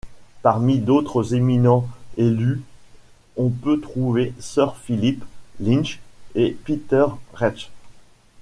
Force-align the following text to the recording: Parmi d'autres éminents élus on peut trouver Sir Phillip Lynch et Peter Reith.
Parmi 0.41 0.79
d'autres 0.79 1.35
éminents 1.35 1.87
élus 2.17 2.63
on 3.37 3.51
peut 3.51 3.79
trouver 3.79 4.33
Sir 4.39 4.75
Phillip 4.77 5.23
Lynch 5.59 5.99
et 6.33 6.57
Peter 6.65 7.05
Reith. 7.35 7.69